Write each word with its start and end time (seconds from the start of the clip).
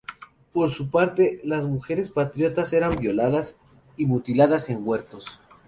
Por 0.51 0.71
su 0.71 0.89
parte, 0.89 1.39
las 1.43 1.63
mujeres 1.63 2.09
patriotas 2.09 2.73
eran 2.73 2.97
violadas 2.99 3.55
y 3.97 4.07
mutiladas 4.07 4.67
en 4.69 4.81
huertos. 4.83 5.39